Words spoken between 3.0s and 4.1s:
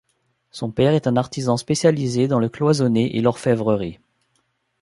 et l’orfèvrerie.